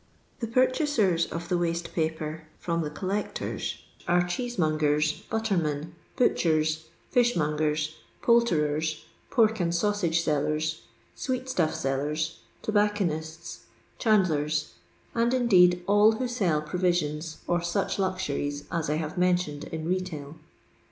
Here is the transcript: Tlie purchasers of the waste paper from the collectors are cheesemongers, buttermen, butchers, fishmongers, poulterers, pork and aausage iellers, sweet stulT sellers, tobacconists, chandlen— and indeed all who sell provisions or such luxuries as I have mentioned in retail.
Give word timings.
Tlie 0.41 0.51
purchasers 0.51 1.27
of 1.27 1.47
the 1.47 1.59
waste 1.59 1.93
paper 1.93 2.47
from 2.57 2.81
the 2.81 2.89
collectors 2.89 3.83
are 4.07 4.23
cheesemongers, 4.25 5.21
buttermen, 5.29 5.93
butchers, 6.15 6.85
fishmongers, 7.11 7.97
poulterers, 8.23 9.05
pork 9.29 9.59
and 9.59 9.71
aausage 9.71 10.23
iellers, 10.27 10.79
sweet 11.13 11.47
stulT 11.47 11.75
sellers, 11.75 12.39
tobacconists, 12.63 13.65
chandlen— 13.99 14.49
and 15.21 15.35
indeed 15.35 15.83
all 15.85 16.13
who 16.13 16.27
sell 16.27 16.63
provisions 16.63 17.37
or 17.45 17.61
such 17.61 17.99
luxuries 17.99 18.63
as 18.71 18.89
I 18.89 18.95
have 18.95 19.19
mentioned 19.19 19.65
in 19.65 19.87
retail. 19.87 20.35